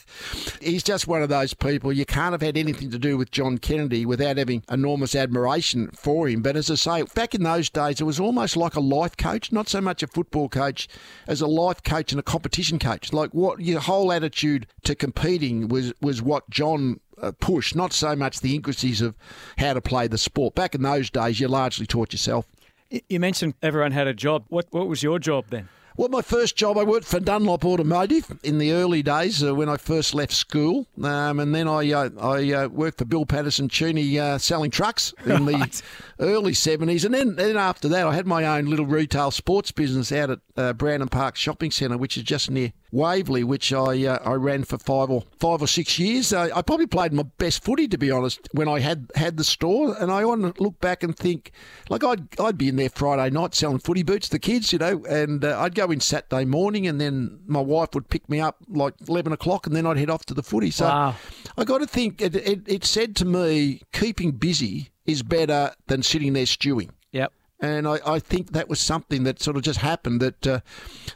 [0.60, 1.90] he's just one of those people.
[1.94, 6.28] You can't have had anything to do with John Kennedy without having enormous admiration for
[6.28, 6.42] him.
[6.42, 9.50] But as I say, back in those days, it was almost like a life coach,
[9.50, 10.88] not so much a football coach
[11.26, 13.14] as a life coach and a competition coach.
[13.14, 18.14] Like what your whole attitude to competing was, was what John uh, pushed, not so
[18.14, 19.16] much the intricacies of
[19.56, 20.54] how to play the sport.
[20.54, 22.46] Back in those days, you largely taught yourself.
[22.90, 24.44] You mentioned everyone had a job.
[24.48, 25.68] What what was your job then?
[25.98, 29.68] Well, my first job, I worked for Dunlop Automotive in the early days uh, when
[29.68, 33.68] I first left school, um, and then I uh, I uh, worked for Bill Patterson
[33.68, 35.82] Cheney uh, selling trucks in the
[36.20, 40.12] early seventies, and then then after that, I had my own little retail sports business
[40.12, 44.18] out at uh, Brandon Park Shopping Centre, which is just near Waverley, which I uh,
[44.24, 46.32] I ran for five or five or six years.
[46.32, 49.44] Uh, I probably played my best footy, to be honest, when I had had the
[49.44, 49.96] store.
[49.98, 51.50] And I want to look back and think,
[51.90, 54.78] like I'd I'd be in there Friday night selling footy boots to the kids, you
[54.78, 58.40] know, and uh, I'd go in Saturday morning, and then my wife would pick me
[58.40, 60.70] up like eleven o'clock, and then I'd head off to the footy.
[60.70, 61.16] So Wow.
[61.56, 66.02] I got to think it, it, it said to me, keeping busy is better than
[66.02, 66.90] sitting there stewing.
[67.12, 67.32] Yep.
[67.60, 70.60] And I, I think that was something that sort of just happened that uh,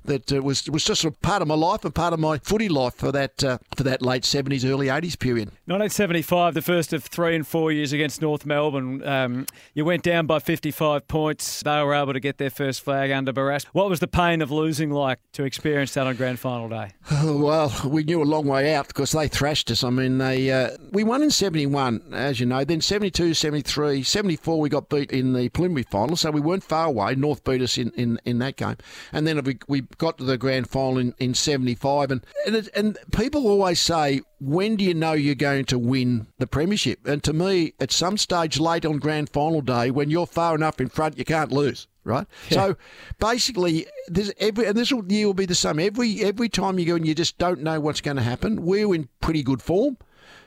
[0.04, 2.38] that uh, was was just sort of part of my life and part of my
[2.38, 5.48] footy life for that uh, for that late seventies, early eighties period.
[5.66, 9.06] 1975, the first of three and four years against North Melbourne.
[9.06, 11.62] Um, you went down by 55 points.
[11.62, 13.64] They were able to get their first flag under Barras.
[13.72, 16.90] What was the pain of losing like to experience that on grand final day?
[17.10, 19.84] Oh, well, we knew a long way out because they thrashed us.
[19.84, 22.64] I mean, they uh, we won in 71, as you know.
[22.64, 26.86] Then 72, 73, 74, we got beat in the preliminary final, so we weren't far
[26.86, 27.14] away.
[27.14, 28.76] North beat us in, in, in that game.
[29.12, 32.10] And then we, we got to the grand final in, in 75.
[32.10, 36.26] And, and, it, and people always say, when do you know you're going to win
[36.38, 37.06] the premiership?
[37.06, 40.80] And to me, at some stage late on grand final day, when you're far enough
[40.80, 41.86] in front, you can't lose.
[42.04, 42.74] Right, so
[43.20, 45.78] basically, there's every and this will, year will be the same.
[45.78, 48.62] Every every time you go and you just don't know what's going to happen.
[48.62, 49.98] We're in pretty good form,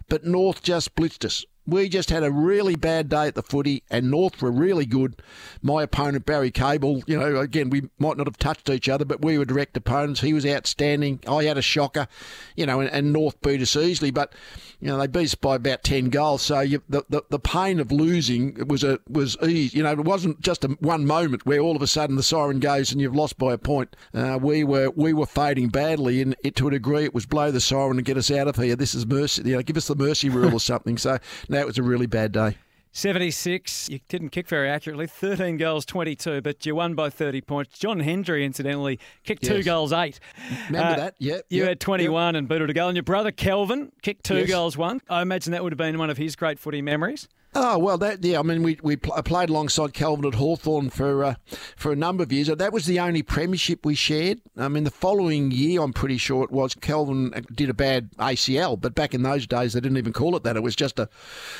[0.09, 1.45] but North just blitzed us.
[1.67, 5.21] We just had a really bad day at the footy, and North were really good.
[5.61, 9.23] My opponent, Barry Cable, you know, again, we might not have touched each other, but
[9.23, 10.21] we were direct opponents.
[10.21, 11.19] He was outstanding.
[11.27, 12.07] I had a shocker,
[12.55, 14.33] you know, and, and North beat us easily, but,
[14.79, 16.43] you know, they beat us by about 10 goals.
[16.43, 19.77] So you, the, the, the pain of losing was a was easy.
[19.77, 22.59] You know, it wasn't just a one moment where all of a sudden the siren
[22.59, 23.95] goes and you've lost by a point.
[24.13, 27.51] Uh, we were we were fading badly, and it, to a degree, it was blow
[27.51, 28.75] the siren and get us out of here.
[28.75, 30.97] This is mercy, you know, give us the mercy rule or something.
[30.97, 31.17] So
[31.59, 32.57] it was a really bad day.
[32.91, 37.77] 76, you didn't kick very accurately, 13 goals, 22, but you won by 30 points.
[37.77, 40.19] John Hendrie, incidentally, kicked two goals, eight.
[40.67, 41.15] Remember Uh, that?
[41.19, 41.41] Yep.
[41.49, 44.47] You yep, had 21 and booted a goal, and your brother Kelvin kicked two Yes.
[44.49, 45.01] goals, one.
[45.09, 47.27] I imagine that would have been one of his great footy memories.
[47.57, 48.39] Oh well, that yeah.
[48.39, 51.35] I mean, we we pl- played alongside Kelvin at Hawthorn for uh,
[51.77, 52.47] for a number of years.
[52.47, 54.41] That was the only premiership we shared.
[54.57, 58.79] I mean, the following year, I'm pretty sure it was Kelvin did a bad ACL,
[58.79, 60.57] but back in those days, they didn't even call it that.
[60.57, 61.07] It was just a,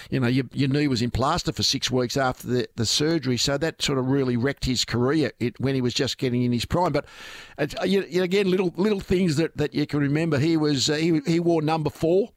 [0.10, 3.38] you know, your, your knee was in plaster for six weeks after the, the surgery,
[3.38, 6.52] so that sort of really wrecked his career it, when he was just getting in
[6.52, 6.92] his prime.
[6.92, 7.06] But
[7.58, 10.40] uh, you, you- again, little little things that, that you can remember.
[10.40, 12.32] He was uh, he he wore number four.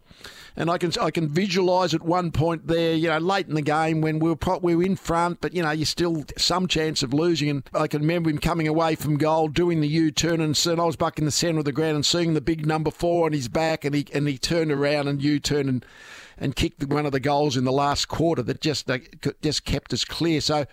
[0.59, 3.63] And I can I can visualise at one point there, you know, late in the
[3.63, 6.67] game when we were pro- we were in front, but you know, you still some
[6.67, 7.49] chance of losing.
[7.49, 10.73] And I can remember him coming away from goal, doing the U turn, and so
[10.73, 13.27] I was back in the centre of the ground and seeing the big number four
[13.27, 15.87] on his back, and he and he turned around and U turned and
[16.41, 18.99] and kicked one of the goals in the last quarter that just uh,
[19.43, 20.41] just kept us clear.
[20.41, 20.67] So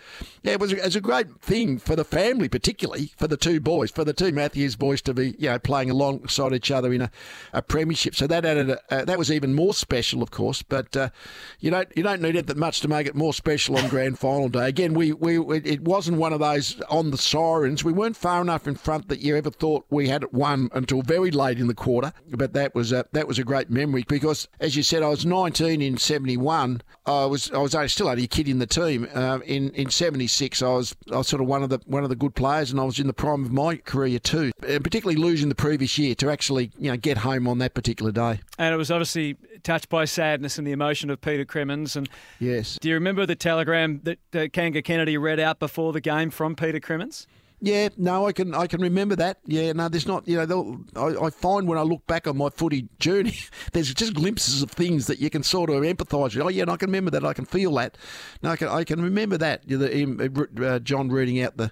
[0.43, 3.37] yeah, it was a, it was a great thing for the family, particularly for the
[3.37, 6.93] two boys, for the two Matthews boys to be you know playing alongside each other
[6.93, 7.11] in a,
[7.53, 8.15] a premiership.
[8.15, 10.61] So that added a, uh, that was even more special, of course.
[10.61, 11.09] But uh,
[11.59, 14.19] you don't you don't need it that much to make it more special on grand
[14.19, 14.67] final day.
[14.67, 17.83] Again, we we it wasn't one of those on the sirens.
[17.83, 21.01] We weren't far enough in front that you ever thought we had it won until
[21.01, 22.13] very late in the quarter.
[22.29, 25.25] But that was a, that was a great memory because, as you said, I was
[25.59, 26.81] 19 in 71.
[27.05, 29.07] I was I was only, still only a kid in the team.
[29.13, 32.09] Uh, in in 76, I was I was sort of one of the one of
[32.09, 34.51] the good players, and I was in the prime of my career too.
[34.67, 38.11] And particularly losing the previous year to actually you know get home on that particular
[38.11, 38.39] day.
[38.57, 41.95] And it was obviously touched by sadness and the emotion of Peter Crimmins.
[41.95, 42.77] And Yes.
[42.81, 46.55] do you remember the telegram that uh, Kanga Kennedy read out before the game from
[46.55, 47.27] Peter Crimmins?
[47.61, 49.39] Yeah, no, I can I can remember that.
[49.45, 50.27] Yeah, no, there's not.
[50.27, 53.37] You know, I, I find when I look back on my footy journey,
[53.73, 56.43] there's just glimpses of things that you can sort of empathise with.
[56.43, 57.25] Oh, yeah, and I can remember that.
[57.25, 57.97] I can feel that.
[58.43, 59.67] No, I can I can remember that.
[59.67, 61.71] The, uh, John reading out the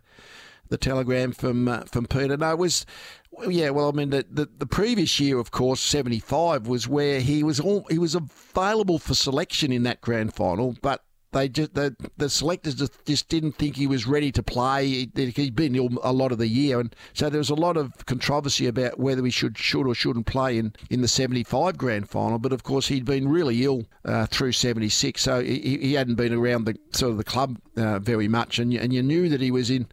[0.70, 2.38] the telegram from uh, from Peter.
[2.38, 2.86] No, it was.
[3.32, 6.88] Well, yeah, well, I mean, the, the, the previous year, of course, seventy five was
[6.88, 11.50] where he was all he was available for selection in that grand final, but they
[11.50, 14.88] just the, the selectors just, just didn't think he was ready to play.
[14.88, 17.76] He, he'd been ill a lot of the year, and so there was a lot
[17.76, 21.78] of controversy about whether he should should or shouldn't play in, in the seventy five
[21.78, 22.40] grand final.
[22.40, 26.16] But of course, he'd been really ill uh, through seventy six, so he, he hadn't
[26.16, 29.30] been around the sort of the club uh, very much, and you, and you knew
[29.30, 29.88] that he was in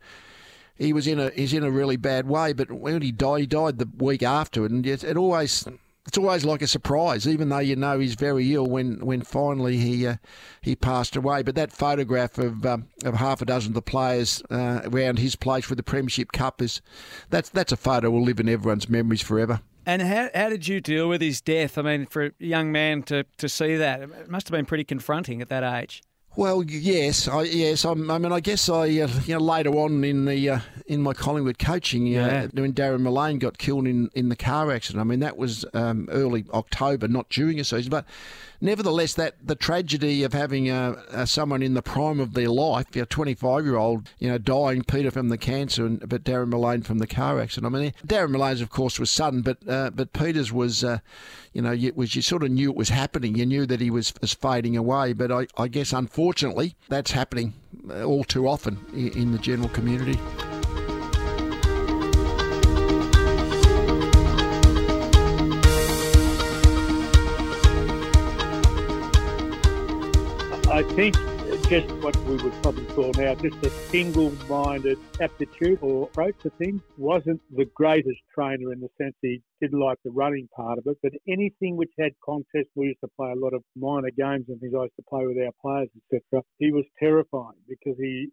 [0.76, 2.52] he was in a he's in a really bad way.
[2.52, 5.66] But when he died, he died the week after, and it, it always
[6.06, 9.76] it's always like a surprise, even though you know he's very ill when, when finally
[9.76, 10.16] he uh,
[10.62, 11.42] he passed away.
[11.42, 15.36] But that photograph of um, of half a dozen of the players uh, around his
[15.36, 16.80] place with the Premiership Cup is
[17.28, 19.60] that's that's a photo will live in everyone's memories forever.
[19.86, 21.78] And how, how did you deal with his death?
[21.78, 24.84] I mean, for a young man to, to see that, it must have been pretty
[24.84, 26.02] confronting at that age.
[26.36, 27.84] Well, yes, I, yes.
[27.84, 31.02] I, I mean, I guess I, uh, you know, later on in the uh, in
[31.02, 32.46] my Collingwood coaching, yeah.
[32.52, 35.00] when Darren Millane got killed in, in the car accident.
[35.00, 38.04] I mean, that was um, early October, not during a season, but
[38.60, 42.94] nevertheless, that the tragedy of having uh, uh, someone in the prime of their life,
[42.94, 46.84] a 25 year old, you know, dying, Peter from the cancer, and but Darren Millane
[46.84, 47.74] from the car accident.
[47.74, 50.98] I mean, Darren Millane's, of course, was sudden, but uh, but Peter's was, uh,
[51.52, 53.34] you know, you, was you sort of knew it was happening.
[53.34, 56.19] You knew that he was, was fading away, but I, I guess unfortunately
[56.88, 57.54] that's happening
[57.88, 60.18] uh, all too often in the general community.
[70.70, 71.16] I think
[71.70, 76.82] just what we would probably call now just a single-minded aptitude or approach to things.
[76.96, 80.98] Wasn't the greatest trainer in the sense he didn't like the running part of it,
[81.00, 84.60] but anything which had contests, we used to play a lot of minor games and
[84.60, 86.42] things I used to play with our players, etc.
[86.58, 88.28] He was terrifying because he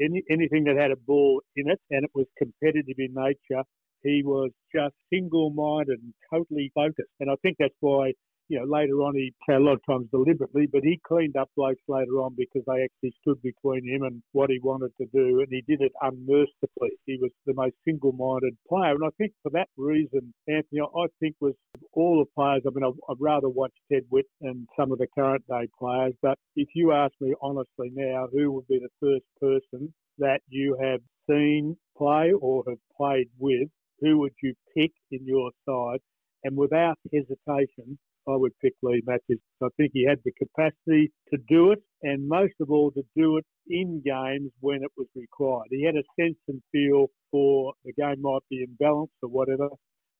[0.00, 3.64] any, anything that had a ball in it and it was competitive in nature,
[4.02, 7.10] he was just single-minded and totally focused.
[7.20, 8.12] And I think that's why
[8.48, 11.82] you know, later on, he a lot of times deliberately, but he cleaned up blokes
[11.88, 15.48] later on because they actually stood between him and what he wanted to do, and
[15.50, 16.90] he did it unmercifully.
[17.06, 21.36] He was the most single-minded player, and I think for that reason, Anthony, I think
[21.40, 21.54] was
[21.92, 22.62] all the players.
[22.66, 26.38] I mean, I'd rather watch Ted Witt and some of the current day players, but
[26.56, 31.00] if you ask me honestly now, who would be the first person that you have
[31.28, 33.68] seen play or have played with?
[34.00, 36.00] Who would you pick in your side?
[36.44, 39.40] And without hesitation, I would pick Leigh Matthews.
[39.62, 43.36] I think he had the capacity to do it, and most of all, to do
[43.38, 45.68] it in games when it was required.
[45.70, 49.68] He had a sense and feel for the game might be imbalanced or whatever.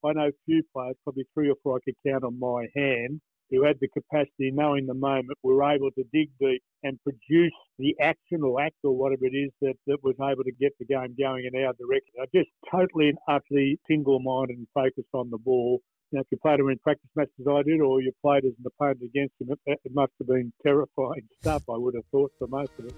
[0.04, 3.64] I know few players, probably three or four I could count on my hand, who
[3.64, 8.42] had the capacity, knowing the moment, were able to dig deep and produce the action
[8.42, 11.48] or act or whatever it is that, that was able to get the game going
[11.52, 12.14] in our direction.
[12.20, 16.60] I just totally and utterly single-minded and focused on the ball know, if you played
[16.60, 19.48] him in practice matches as I did, or you played as an opponent against him,
[19.66, 22.94] it, it must have been terrifying stuff, I would have thought, for most of it.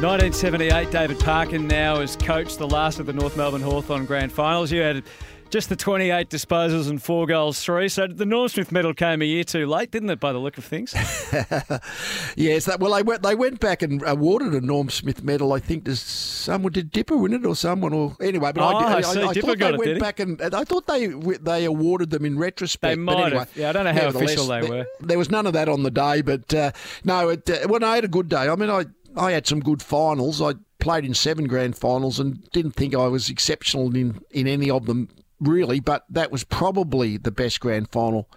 [0.00, 0.90] Nineteen seventy-eight.
[0.90, 4.72] David Parkin now has coached the last of the North Melbourne Hawthorn Grand Finals.
[4.72, 5.04] You had
[5.52, 7.88] just the 28 disposals and four goals, three.
[7.88, 10.56] So the Norm Smith medal came a year too late, didn't it, by the look
[10.56, 10.94] of things?
[12.36, 12.64] yes.
[12.64, 15.84] That, well, they went, they went back and awarded a Norm Smith medal, I think,
[15.84, 16.72] to someone.
[16.72, 17.92] Did Dipper win it or someone?
[17.92, 18.98] Or Anyway, but oh, I, I, I.
[18.98, 22.92] I thought they it, went back and I thought they they awarded them in retrospect.
[22.92, 23.50] They might anyway, have.
[23.54, 24.86] Yeah, I don't know how official they there, were.
[25.00, 26.72] There was none of that on the day, but uh,
[27.04, 28.48] no, it, uh, well, I had a good day.
[28.48, 28.86] I mean, I,
[29.16, 30.40] I had some good finals.
[30.40, 34.70] I played in seven grand finals and didn't think I was exceptional in, in any
[34.70, 35.08] of them
[35.42, 38.28] really, but that was probably the best grand final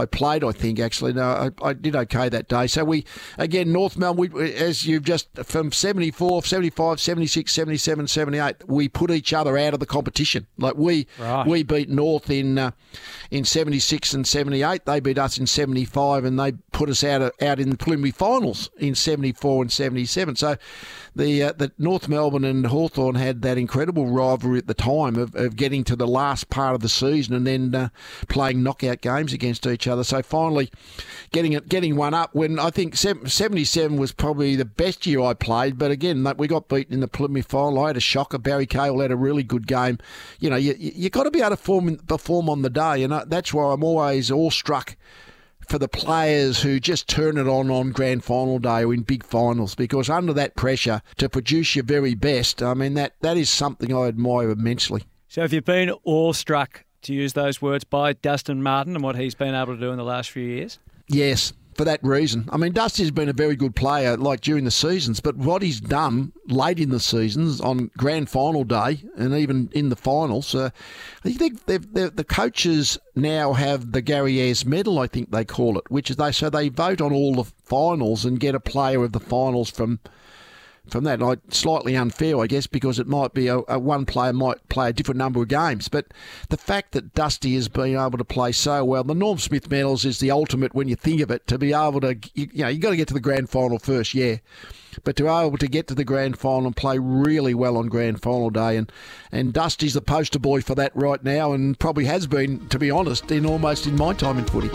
[0.00, 1.12] I played, I think, actually.
[1.12, 2.66] No, I, I, did okay that day.
[2.66, 3.04] So we,
[3.38, 9.10] again, North Melbourne, we, as you've just, from 74, 75, 76, 77, 78, we put
[9.10, 10.46] each other out of the competition.
[10.58, 11.46] Like we right.
[11.46, 12.70] we beat North in uh,
[13.30, 14.86] in 76 and 78.
[14.86, 18.12] They beat us in 75 and they put us out, of, out in the preliminary
[18.12, 20.36] finals in 74 and 77.
[20.36, 20.56] So
[21.20, 25.34] the, uh, the North Melbourne and Hawthorn had that incredible rivalry at the time of,
[25.34, 27.88] of getting to the last part of the season and then uh,
[28.28, 30.02] playing knockout games against each other.
[30.02, 30.70] So finally,
[31.30, 32.34] getting it, getting one up.
[32.34, 36.68] When I think '77 was probably the best year I played, but again, we got
[36.68, 37.84] beaten in the preliminary final.
[37.84, 38.38] I had a shocker.
[38.38, 39.98] Barry Cable had a really good game.
[40.38, 43.12] You know, you you got to be able to perform, perform on the day, and
[43.26, 44.96] that's why I'm always awestruck
[45.70, 49.22] for the players who just turn it on on grand final day or in big
[49.22, 53.48] finals because under that pressure to produce your very best, I mean that that is
[53.48, 55.04] something I admire immensely.
[55.28, 59.36] So have you've been awestruck to use those words by Dustin Martin and what he's
[59.36, 60.80] been able to do in the last few years?
[61.06, 62.46] Yes, for that reason.
[62.52, 65.80] I mean, Dusty's been a very good player, like during the seasons, but what he's
[65.80, 70.68] done late in the seasons on grand final day and even in the finals, uh,
[71.24, 75.90] I think the coaches now have the Gary Ayres medal, I think they call it,
[75.90, 79.12] which is they so they vote on all the finals and get a player of
[79.12, 80.00] the finals from
[80.88, 81.20] from that.
[81.20, 84.90] Like slightly unfair, I guess, because it might be a, a, one player might play
[84.90, 85.88] a different number of games.
[85.88, 86.06] But
[86.48, 90.04] the fact that Dusty has been able to play so well, the Norm Smith medals
[90.04, 91.46] is the ultimate when you think of it.
[91.48, 93.78] To be able to, you, you know, you got to get to the grand final
[93.78, 94.36] first, yeah,
[95.04, 97.88] but to be able to get to the grand final and play really well on
[97.88, 98.90] grand final day, and
[99.32, 102.90] and Dusty's the poster boy for that right now, and probably has been, to be
[102.90, 104.70] honest, in almost in my time in footy.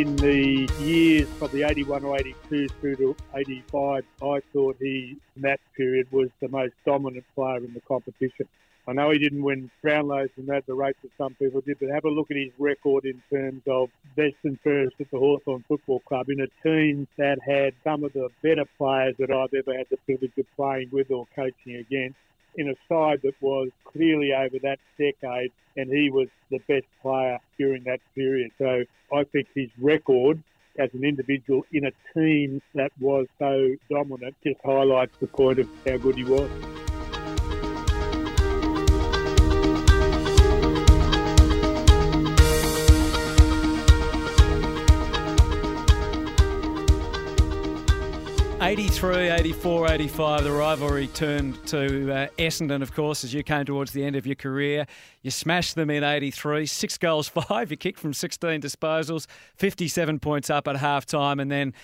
[0.00, 5.42] In the years from the 81 or 82 through to 85, I thought he, in
[5.42, 8.48] that period, was the most dominant player in the competition.
[8.88, 11.90] I know he didn't win Brownlows and that the race that some people did, but
[11.90, 15.64] have a look at his record in terms of best and first at the Hawthorn
[15.68, 19.76] Football Club in a team that had some of the better players that I've ever
[19.76, 22.16] had the privilege of playing with or coaching against
[22.56, 27.38] in a side that was clearly over that decade, and he was the best player
[27.58, 28.50] during that period.
[28.58, 30.42] So I think his record
[30.78, 35.68] as an individual in a team that was so dominant just highlights the point of
[35.86, 36.79] how good he was.
[48.70, 53.90] 83, 84, 85, the rivalry turned to uh, Essendon, of course, as you came towards
[53.90, 54.86] the end of your career.
[55.22, 57.72] You smashed them in 83, six goals, five.
[57.72, 61.74] You kicked from 16 disposals, 57 points up at half time, and then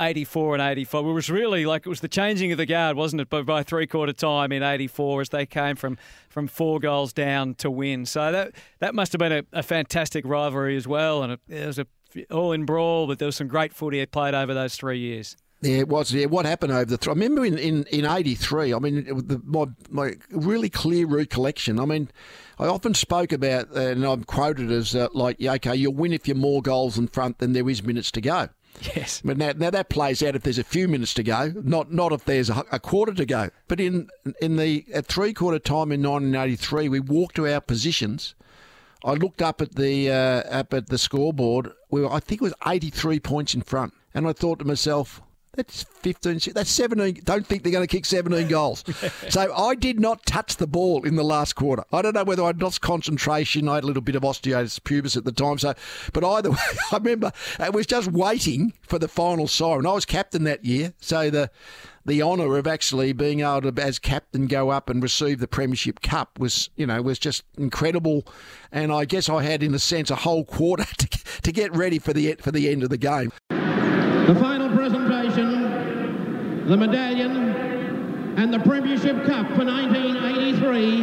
[0.00, 1.04] 84 and 85.
[1.04, 3.30] It was really like it was the changing of the guard, wasn't it?
[3.30, 5.96] But by three quarter time in 84, as they came from,
[6.28, 8.04] from four goals down to win.
[8.04, 11.22] So that that must have been a, a fantastic rivalry as well.
[11.22, 11.86] And it, it was a
[12.32, 15.36] all in brawl, but there was some great footy played over those three years.
[15.62, 16.12] Yeah, it was.
[16.12, 16.98] Yeah, what happened over the?
[16.98, 18.74] Th- I remember in in in '83.
[18.74, 21.78] I mean, the, my my really clear recollection.
[21.78, 22.10] I mean,
[22.58, 26.12] I often spoke about, uh, and I'm quoted as uh, like, yeah, okay, you'll win
[26.12, 28.48] if you're more goals in front than there is minutes to go.
[28.80, 29.22] Yes.
[29.24, 32.12] But now, now that plays out if there's a few minutes to go, not not
[32.12, 33.50] if there's a, a quarter to go.
[33.68, 34.08] But in
[34.40, 38.34] in the at three quarter time in 1983, we walked to our positions.
[39.04, 41.72] I looked up at the uh, up at the scoreboard.
[41.90, 45.20] We were, I think it was 83 points in front, and I thought to myself,
[45.54, 47.22] that's 15, that's 17.
[47.24, 48.84] Don't think they're going to kick 17 goals.
[49.28, 51.84] so I did not touch the ball in the last quarter.
[51.92, 53.68] I don't know whether I'd lost concentration.
[53.68, 55.58] I had a little bit of osteitis pubis at the time.
[55.58, 55.74] So,
[56.12, 56.56] But either way,
[56.90, 59.86] I remember it was just waiting for the final siren.
[59.86, 60.94] I was captain that year.
[61.00, 61.50] So the
[62.04, 66.00] the honour of actually being able to, as captain, go up and receive the Premiership
[66.02, 68.26] Cup was, you know, was just incredible.
[68.72, 71.08] And I guess I had, in a sense, a whole quarter to,
[71.42, 73.30] to get ready for the for the end of the game.
[73.48, 81.00] The final presentation, the medallion and the Premiership Cup for 1983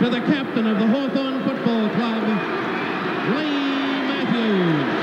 [0.00, 2.22] to the captain of the Hawthorn Football Club,
[3.36, 4.96] Leigh Matthews.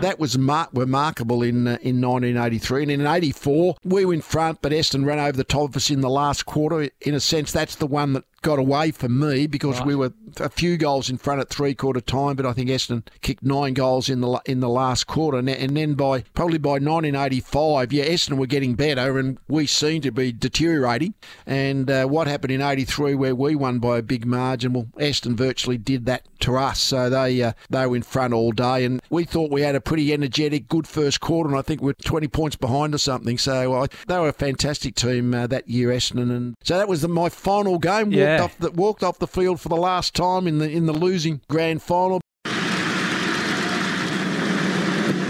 [0.00, 2.82] that was mar- remarkable in uh, in 1983.
[2.82, 5.90] And in 84, we were in front, but Essendon ran over the top of us
[5.90, 6.90] in the last quarter.
[7.00, 9.86] In a sense, that's the one that got away from me because right.
[9.86, 13.06] we were a few goals in front at three quarter time, but I think Essendon
[13.20, 17.92] kicked nine goals in the in the last quarter, and, then by probably by 1985,
[17.92, 21.14] yeah, Essendon were getting better, and we seemed to be deteriorating.
[21.46, 25.34] And uh, what happened in '83, where we won by a big margin, well, Essendon
[25.34, 29.00] virtually did that to us, so they uh, they were in front all day, and
[29.08, 31.94] we thought we had a pretty energetic, good first quarter, and I think we are
[31.94, 33.38] 20 points behind or something.
[33.38, 37.02] So uh, they were a fantastic team uh, that year, Essendon, and so that was
[37.02, 38.10] the, my final game.
[38.10, 40.86] Yeah walked off the walked off the field for the last time in the in
[40.86, 42.20] the losing grand final.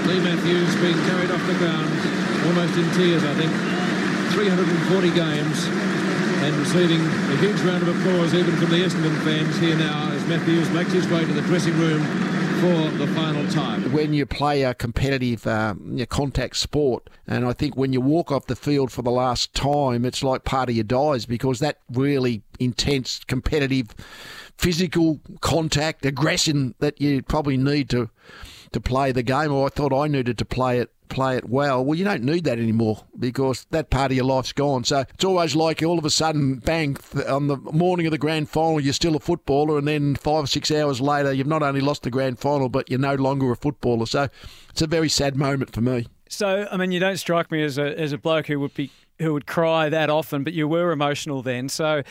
[0.06, 1.92] Leigh Matthews being carried off the ground,
[2.46, 3.52] almost in tears, I think.
[4.32, 5.66] 340 games
[6.42, 10.26] and receiving a huge round of applause even from the Essendon fans here now as
[10.26, 12.02] Matthews makes his way to the dressing room
[12.60, 13.92] for the final time.
[13.92, 15.74] When you play a competitive uh,
[16.08, 20.04] contact sport, and I think when you walk off the field for the last time,
[20.04, 23.88] it's like part of you dies because that really intense, competitive,
[24.58, 28.10] physical contact, aggression that you probably need to
[28.72, 31.84] to play the game, or I thought I needed to play it play it well.
[31.84, 34.84] Well, you don't need that anymore because that part of your life's gone.
[34.84, 36.96] So it's always like all of a sudden, bang,
[37.28, 40.46] on the morning of the grand final, you're still a footballer, and then five or
[40.46, 43.56] six hours later, you've not only lost the grand final, but you're no longer a
[43.56, 44.06] footballer.
[44.06, 44.28] So
[44.70, 46.06] it's a very sad moment for me.
[46.28, 48.90] So, I mean, you don't strike me as a, as a bloke who would be
[49.18, 51.68] who would cry that often, but you were emotional then.
[51.68, 52.02] So,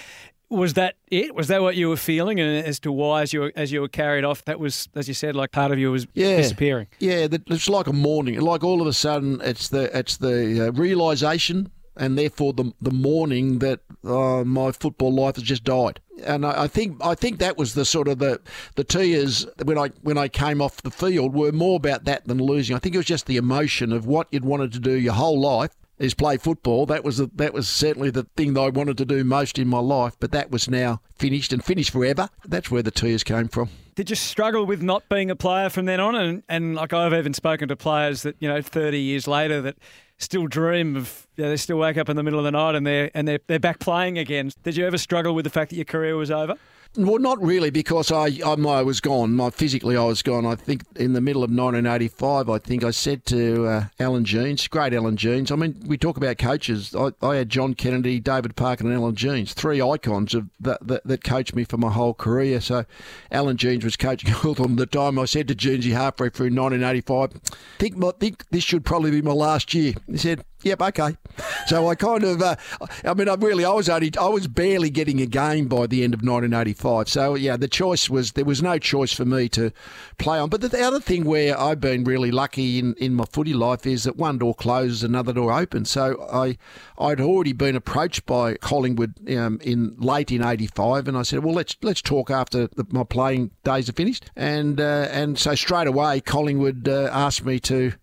[0.52, 1.34] Was that it?
[1.34, 2.40] Was that what you were feeling?
[2.40, 5.08] And as to why, as you were, as you were carried off, that was, as
[5.08, 6.36] you said, like part of you was Yeah.
[6.36, 6.88] disappearing.
[7.00, 8.40] Yeah, it's like a morning.
[8.42, 12.92] Like all of a sudden, it's the it's the uh, realization, and therefore the the
[12.92, 16.02] morning that uh, my football life has just died.
[16.24, 18.42] And I, I think I think that was the sort of the
[18.76, 22.40] the tears when I when I came off the field were more about that than
[22.40, 22.76] losing.
[22.76, 25.40] I think it was just the emotion of what you'd wanted to do your whole
[25.40, 25.72] life
[26.02, 26.86] is play football.
[26.86, 29.68] That was the, that was certainly the thing that I wanted to do most in
[29.68, 30.16] my life.
[30.20, 32.30] But that was now finished and finished forever.
[32.46, 33.70] That's where the tears came from.
[33.96, 36.16] Did you struggle with not being a player from then on?
[36.16, 39.78] And, and like I've even spoken to players that you know, thirty years later, that
[40.18, 41.28] still dream of.
[41.36, 43.28] You know, they still wake up in the middle of the night and they're and
[43.28, 44.52] they're they're back playing again.
[44.64, 46.56] Did you ever struggle with the fact that your career was over?
[46.98, 49.34] Well, not really, because I, I I was gone.
[49.34, 50.46] My physically, I was gone.
[50.46, 54.68] I think in the middle of 1985, I think I said to uh, Alan Jeans,
[54.68, 55.52] great Alan Jeans.
[55.52, 56.94] I mean, we talk about coaches.
[56.94, 61.06] I, I had John Kennedy, David Parkin, and Alan Jeans, three icons of that, that
[61.06, 62.60] that coached me for my whole career.
[62.60, 62.84] So,
[63.32, 65.18] Alan Jeans was coaching Hawthorn at the time.
[65.18, 67.40] I said to Jeansy halfway through 1985,
[67.80, 69.94] think my, think this should probably be my last year.
[70.08, 70.44] He said.
[70.64, 71.18] Yep, okay.
[71.66, 72.56] So I kind of, uh,
[73.04, 76.04] I mean, I really, I was only, I was barely getting a game by the
[76.04, 77.10] end of 1985.
[77.10, 79.72] So yeah, the choice was there was no choice for me to
[80.20, 80.50] play on.
[80.50, 83.88] But the, the other thing where I've been really lucky in, in my footy life
[83.88, 85.90] is that one door closes, another door opens.
[85.90, 86.58] So I,
[87.00, 91.56] I'd already been approached by Collingwood um, in late in '85, and I said, well,
[91.56, 94.30] let's let's talk after the, my playing days are finished.
[94.36, 97.94] And uh, and so straight away, Collingwood uh, asked me to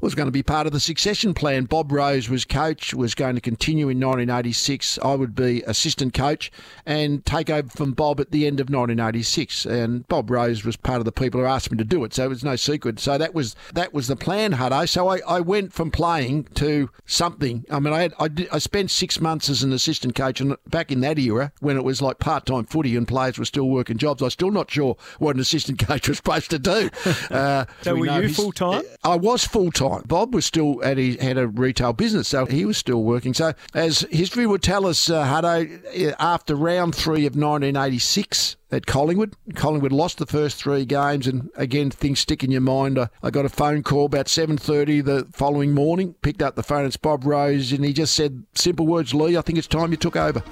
[0.00, 1.64] was going to be part of the succession plan.
[1.64, 4.98] Bob Rose was coach, was going to continue in 1986.
[5.02, 6.50] I would be assistant coach
[6.86, 9.66] and take over from Bob at the end of 1986.
[9.66, 12.24] And Bob Rose was part of the people who asked me to do it, so
[12.24, 12.98] it was no secret.
[13.00, 14.88] So that was that was the plan, Huddo.
[14.88, 17.64] So I, I went from playing to something.
[17.70, 20.56] I mean, I had I, did, I spent six months as an assistant coach, and
[20.68, 23.68] back in that era when it was like part time footy and players were still
[23.68, 26.90] working jobs, I was still not sure what an assistant coach was supposed to do.
[27.30, 28.82] Uh, So we were you full time?
[29.04, 29.89] I was full time.
[30.06, 33.34] Bob was still at his, had a retail business, so he was still working.
[33.34, 38.86] So, as history would tell us, uh, Huddo, uh, after round three of 1986 at
[38.86, 42.98] Collingwood, Collingwood lost the first three games, and again, things stick in your mind.
[42.98, 46.14] I, I got a phone call about 7:30 the following morning.
[46.22, 46.84] Picked up the phone.
[46.84, 49.36] It's Bob Rose, and he just said simple words, Leigh.
[49.36, 50.42] I think it's time you took over.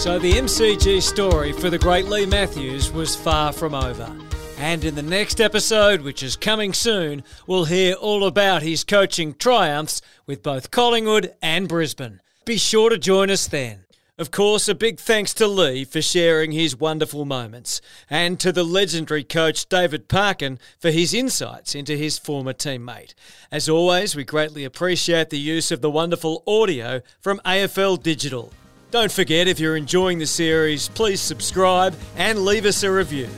[0.00, 4.10] So the MCG story for the great Leigh Matthews was far from over.
[4.56, 9.34] And in the next episode, which is coming soon, we'll hear all about his coaching
[9.34, 12.22] triumphs with both Collingwood and Brisbane.
[12.46, 13.84] Be sure to join us then.
[14.16, 18.64] Of course, a big thanks to Lee for sharing his wonderful moments, and to the
[18.64, 23.12] legendary coach David Parkin for his insights into his former teammate.
[23.52, 28.50] As always, we greatly appreciate the use of the wonderful audio from AFL Digital.
[28.90, 33.28] Don't forget, if you're enjoying the series, please subscribe and leave us a review.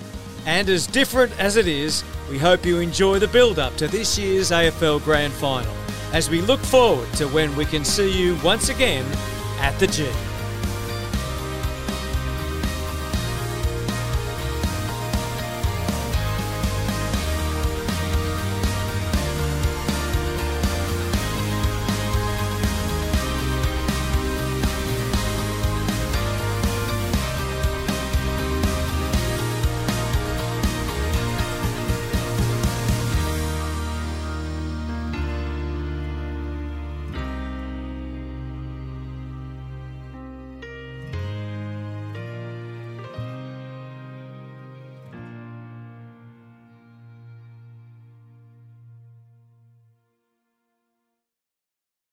[0.46, 4.18] And as different as it is, we hope you enjoy the build up to this
[4.18, 5.74] year's AFL Grand Final
[6.14, 9.04] as we look forward to when we can see you once again
[9.60, 10.08] at the G.